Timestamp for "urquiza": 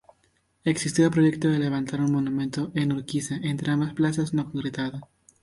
2.91-3.35